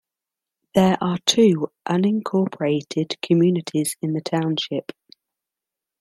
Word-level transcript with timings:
There 0.73 0.97
are 0.99 1.19
two 1.27 1.71
unincorporated 1.87 3.21
communities 3.21 3.95
in 4.01 4.13
the 4.13 4.21
township. 4.21 4.91